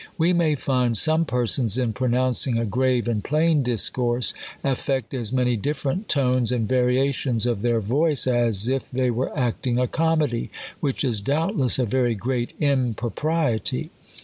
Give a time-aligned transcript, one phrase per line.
[0.17, 5.31] We may find some persons, in pro nouncing a grave and })lain discourse, affect as
[5.31, 10.49] many different tones, and variations of their voice, as if they were acting a comedy;
[10.79, 13.91] which is doubtless a very great impropriety.